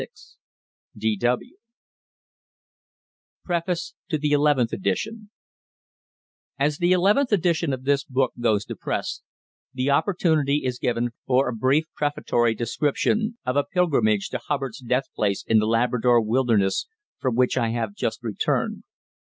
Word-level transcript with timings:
PREFACE 3.45 3.93
TO 4.09 4.33
ELEVENTH 4.33 4.73
EDITION 4.73 5.29
As 6.57 6.79
the 6.79 6.91
eleventh 6.91 7.31
edition 7.31 7.71
of 7.71 7.83
this 7.83 8.03
book 8.03 8.33
goes 8.39 8.65
to 8.65 8.75
press, 8.75 9.21
the 9.75 9.91
opportunity 9.91 10.63
is 10.65 10.79
given 10.79 11.11
for 11.27 11.47
a 11.47 11.55
brief 11.55 11.85
prefatory 11.95 12.55
description 12.55 13.37
of 13.45 13.55
a 13.55 13.63
pilgrimage 13.63 14.29
to 14.29 14.39
Hubbard's 14.39 14.79
death 14.79 15.05
place 15.15 15.43
in 15.45 15.59
the 15.59 15.67
Labrador 15.67 16.19
Wilderness 16.19 16.87
from 17.19 17.35
which 17.35 17.55
I 17.55 17.69
have 17.69 17.93
just 17.93 18.23
returned. 18.23 18.81